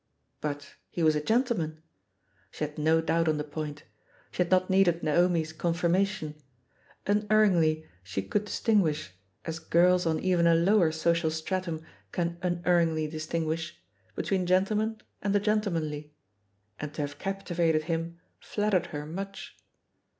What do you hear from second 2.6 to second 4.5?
had no doubt on the point— THE POSITION OF PEGGY HARPER 71 she